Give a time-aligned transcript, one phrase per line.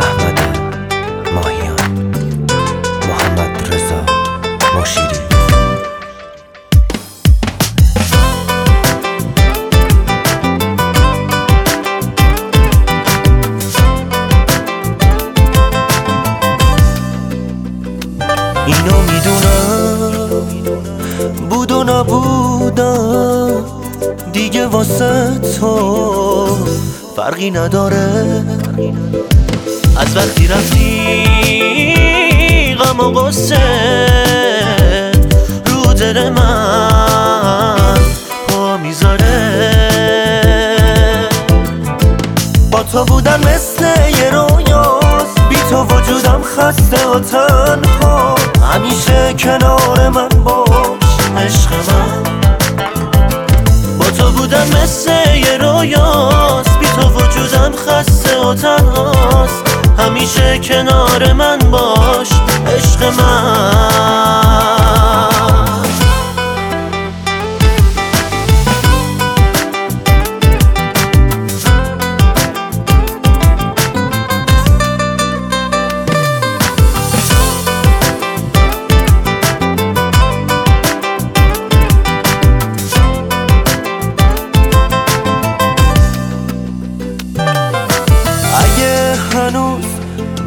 [0.00, 0.38] احمد
[1.34, 1.92] ماهیان
[3.08, 4.00] محمد رضا
[4.80, 5.20] مشیری.
[18.66, 20.44] اینو می‌دونم
[21.50, 23.64] بود و نبودم
[24.32, 26.58] دیگه واسه تو
[27.16, 28.44] فرقی نداره.
[29.96, 31.14] از وقتی رفتی
[32.74, 33.60] غم و غصه
[35.66, 37.98] رو دل من
[38.48, 39.30] پا می‌ذاره.
[42.70, 43.84] با تو بودن مثل
[44.18, 45.40] یه رویاست.
[45.48, 48.34] بی تو وجودم خسته و تنها.
[48.72, 52.22] همیشه کنار من باش عشق من.
[53.98, 56.78] با تو بودن مثل یه رویاست.
[56.78, 59.19] بی تو وجودم خسته و تنهاست
[60.00, 62.28] همیشه کنار من باش
[62.66, 64.79] عشق من.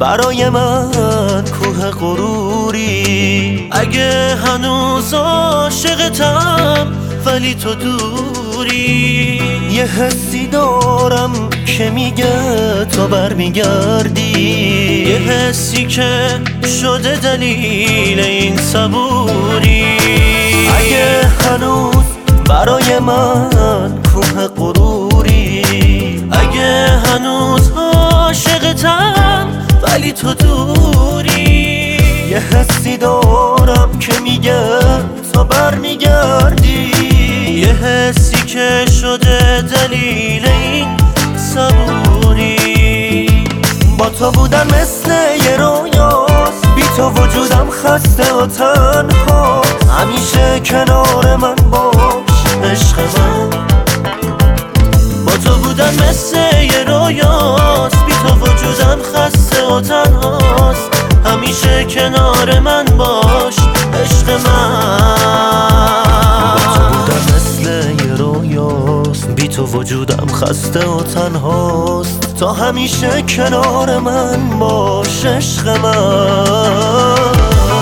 [0.00, 3.68] برای من کوه غروری.
[3.70, 6.92] اگه هنوز عاشقتم
[7.26, 9.40] ولی تو دوری.
[9.70, 14.38] یه حسی دارم که میگه تو برمیگردی.
[15.08, 16.40] یه حسی که
[16.80, 19.84] شده دلیل این صبوری.
[20.78, 22.04] اگه هنوز
[22.48, 23.59] برای من
[30.00, 31.98] ولی تو دوری.
[32.30, 34.64] یه حسی دارم که میگه
[35.32, 36.92] تا برمیگردی.
[37.50, 40.96] یه حسی که شده دلیل این
[41.36, 43.26] صبوری.
[43.98, 45.10] با تو بودن مثل
[45.44, 46.66] یه رویاست.
[46.76, 49.62] بی تو وجودم خسته و تنها.
[49.98, 51.59] همیشه کنار من
[61.84, 63.56] کنار من باش
[64.02, 65.30] عشق من.
[67.36, 69.28] مثل یه رویاست.
[69.28, 72.34] بی تو وجودم خسته و تنهاست.
[72.40, 75.94] تا همیشه کنار من باش عشق من.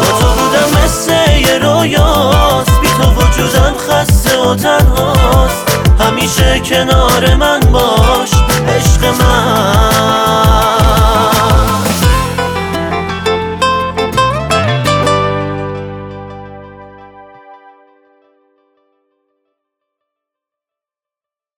[0.00, 2.80] با تو بودم مثل یه رویاست.
[2.80, 5.66] بی تو وجودم خسته و تنهاست.
[6.00, 8.30] همیشه کنار من باش